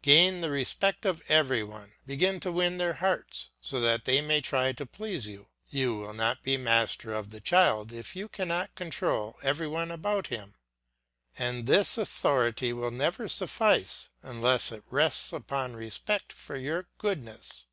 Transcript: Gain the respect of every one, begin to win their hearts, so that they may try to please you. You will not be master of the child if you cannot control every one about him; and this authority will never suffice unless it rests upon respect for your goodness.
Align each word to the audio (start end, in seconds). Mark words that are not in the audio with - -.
Gain 0.00 0.40
the 0.40 0.48
respect 0.50 1.04
of 1.04 1.22
every 1.30 1.62
one, 1.62 1.92
begin 2.06 2.40
to 2.40 2.50
win 2.50 2.78
their 2.78 2.94
hearts, 2.94 3.50
so 3.60 3.80
that 3.80 4.06
they 4.06 4.22
may 4.22 4.40
try 4.40 4.72
to 4.72 4.86
please 4.86 5.26
you. 5.26 5.48
You 5.68 5.94
will 5.96 6.14
not 6.14 6.42
be 6.42 6.56
master 6.56 7.12
of 7.12 7.28
the 7.28 7.40
child 7.42 7.92
if 7.92 8.16
you 8.16 8.26
cannot 8.26 8.74
control 8.76 9.36
every 9.42 9.68
one 9.68 9.90
about 9.90 10.28
him; 10.28 10.54
and 11.36 11.66
this 11.66 11.98
authority 11.98 12.72
will 12.72 12.90
never 12.92 13.28
suffice 13.28 14.08
unless 14.22 14.72
it 14.72 14.84
rests 14.88 15.34
upon 15.34 15.76
respect 15.76 16.32
for 16.32 16.56
your 16.56 16.88
goodness. 16.96 17.66